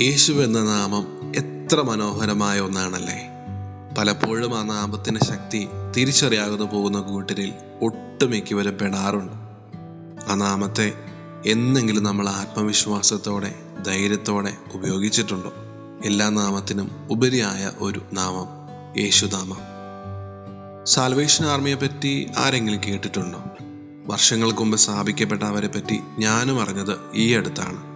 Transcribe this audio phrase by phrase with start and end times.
[0.00, 3.28] യേശു എന്ന നാമം എത്ര മനോഹരമായ ഒന്നാണല്ലേ?
[3.98, 7.52] പലപ്പോഴും ആ നാമത്തിന്റെ ശക്തി തിരിച്ചറിയാതെ പോകുന്ന കൂട്ടരിൽ
[7.82, 9.32] ഒട്ടുമിക്കവരും പെടാറുണ്ട്.
[10.30, 10.92] ആ നാമത്തെ
[11.46, 13.54] എന്നെങ്കിലും നമ്മൾ ആത്മവിശ്വാസത്തോടെ
[13.86, 15.52] ധൈര്യത്തോടെ ഉപയോഗിച്ചിട്ടുണ്ടോ?
[16.04, 18.46] എല്ലാ നാമത്തിനും ഉപരിയായ ഒരു നാമം
[19.02, 19.58] യേശുനാമം.
[20.86, 23.44] സാൽവേഷൻ ആർമിയെ പറ്റി ആരെങ്കിലും കേട്ടിട്ടുണ്ടോ?
[24.06, 27.89] വർഷങ്ങൾക്ക് മുമ്പ് സ്ഥാപിക്കപ്പെട്ട അവരെ പറ്റി ഞാനും അറിഞ്ഞത് ഈ അടുത്താണ്.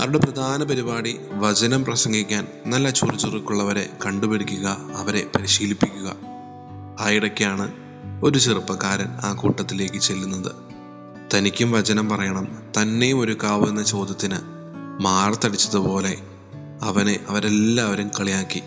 [0.00, 6.16] അവരുടെ പ്രധാന പരിപാടി വചനം പ്രസംഗിക്കാൻ നല്ല ചുറുചുറുക്കുള്ളവരെ കണ്ടുപിടിക്കുക അവരെ പരിശീലിപ്പിക്കുക.
[7.00, 7.72] ആ ഇടയ്ക്കാണ്
[8.22, 10.52] ഒരു ചെറുപ്പക്കാരൻ ആ കൂട്ടത്തിലേക്ക് ചെല്ലുന്നത്.
[11.34, 12.48] തനിക്കും വചനം പറയണം.
[12.80, 14.36] തന്നെയും ഒരു കാവ് എന്ന ചോദ്യത്തിന്
[15.02, 16.16] മാർത്തടിച്ചതുപോലെ
[16.82, 18.62] അവനെ അവരെല്ലാവരും കളിയാക്കി.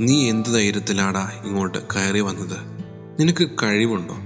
[0.00, 2.58] നീ എന്ത് ധൈര്യത്തിലാടാ ഇങ്ങോട്ട് കയറി വന്നത്?
[3.20, 4.16] നിനക്ക് കഴിവുണ്ടോ?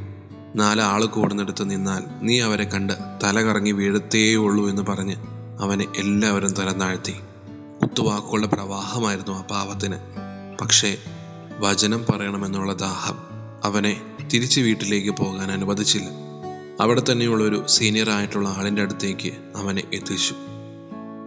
[0.55, 2.93] നാലാൾ കൂടുന്നിടത്ത് നിന്നാൽ നീ അവരെ കണ്ട്
[3.25, 5.17] തല കറങ്ങി വീഴത്തേ ഉള്ളൂ എന്ന് പറഞ്ഞ്
[5.61, 7.15] അവനെ എല്ലാവരും തരം താഴ്ത്തി
[7.83, 9.97] കുത്തുവാക്കുകളുടെ പ്രവാഹമായിരുന്നു ആ പാവത്തിന്
[10.61, 10.97] പക്ഷേ
[11.59, 13.19] വചനം പറയണമെന്നുള്ള ദാഹം
[13.65, 14.01] അവനെ
[14.33, 16.09] തിരിച്ചു വീട്ടിലേക്ക് പോകാൻ അനുവദിച്ചില്ല.
[16.81, 20.35] അവിടെ തന്നെയുള്ള ഒരു സീനിയർ ആയിട്ടുള്ള ആളിന്റെ അടുത്തേക്ക് അവനെ എത്തിച്ചു.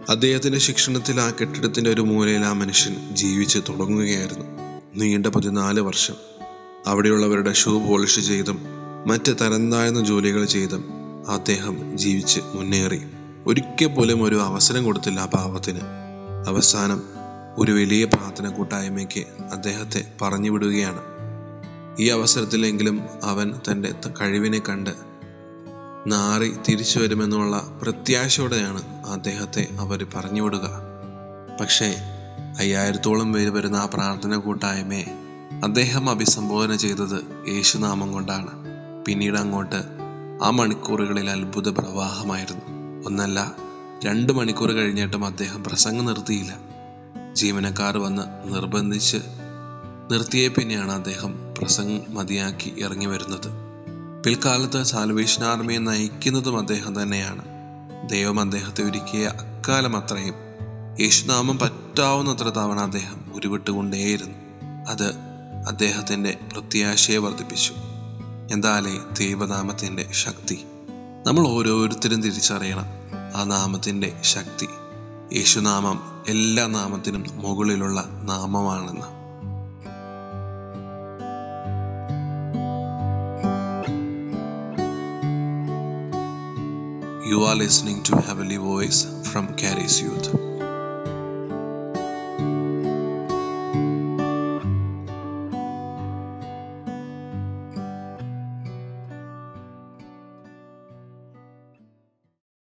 [0.08, 4.46] അദ്ദേഹത്തിന്റെ ശിക്ഷണത്തിൽ ആ കെട്ടിടത്തിന്റെ ഒരു മൂലയിൽ ആ മനുഷ്യൻ ജീവിച്ച് തുടങ്ങുകയായിരുന്നു.
[4.94, 6.14] നീണ്ട പതിനാല് വർഷം.
[6.86, 8.58] അവിടെയുള്ളവരുടെ ഷൂ പോളിഷ് ചെയ്തും
[9.06, 10.84] മറ്റ് തരം താഴ്ന്ന ജോലികൾ ചെയ്തും
[11.28, 13.00] അദ്ദേഹം ജീവിച്ച് മുന്നേറി.
[13.46, 15.80] ഒരിക്കൽ പോലും ഒരു അവസരം കൊടുത്തില്ല ആ പാവത്തിന്
[16.46, 17.02] അവസാനം
[17.58, 21.00] ഒരു വലിയ പ്രാർത്ഥന കൂട്ടായ്മയ്ക്ക് അദ്ദേഹത്തെ പറഞ്ഞു വിടുകയാണ്.
[22.00, 24.90] ഈ അവസരത്തിലെങ്കിലും അവൻ തന്റെ കഴിവിനെ കണ്ട്
[26.06, 30.70] നാറി തിരിച്ചു വരുമെന്നുള്ള പ്രത്യാശയോടെയാണ് അദ്ദേഹത്തെ അവർ പറഞ്ഞു വിടുക.
[31.60, 31.96] പക്ഷേ
[32.58, 35.04] അയ്യായിരത്തോളം പേര് വരുന്ന ആ പ്രാർത്ഥന കൂട്ടായ്മയെ
[35.64, 38.50] അദ്ദേഹം അഭിസംബോധന ചെയ്തത് യേശുനാമം കൊണ്ടാണ്.
[39.04, 39.82] പിന്നീട് അങ്ങോട്ട്
[40.44, 42.73] ആ മണിക്കൂറുകളിൽ അത്ഭുത പ്രവാഹമായിരുന്നു.
[43.06, 43.52] ഒന്നല്ല
[44.04, 46.58] രണ്ട് മണിക്കൂർ കഴിഞ്ഞിട്ടും അദ്ദേഹം പ്രസംഗം നിർത്തിയില്ല.
[47.32, 49.16] ജീവനക്കാർ വന്ന് നിർബന്ധിച്ച്
[50.10, 53.48] നിർത്തിയേ പിന്നെയാണ് അദ്ദേഹം പ്രസംഗം മതിയാക്കി ഇറങ്ങി വരുന്നത്.
[54.24, 57.42] പിൽക്കാലത്ത് സാൽവേഷൻ ആർമിയെ നയിക്കുന്നതും അദ്ദേഹം തന്നെയാണ്.
[58.08, 60.34] ദൈവം അദ്ദേഹത്തെ ഒരുക്കിയ അക്കാലം അത്രയും.
[61.00, 64.38] യേശുനാമം പറ്റാവുന്നത്ര തവണ അദ്ദേഹം ഉരുവിട്ടുകൊണ്ടേയിരുന്നു.
[64.88, 65.12] അത്
[65.68, 67.74] അദ്ദേഹത്തിന്റെ പ്രത്യാശയെ വർദ്ധിപ്പിച്ചു.
[68.50, 70.64] എന്താലേ ദൈവനാമത്തിന്റെ ശക്തി.
[71.26, 72.88] നമ്മൾ ഓരോരുത്തരും തിരിച്ചറിയണം
[73.36, 74.68] ആ നാമത്തിന്റെ ശക്തി
[75.32, 75.98] യേശുനാമം
[76.28, 79.10] എല്ലാ നാമത്തിനും മുകളിലുള്ള നാമമാണെന്ന്
[87.28, 88.98] You are listening to Heavenly Voice
[89.30, 90.43] from കാരീസ് Youth.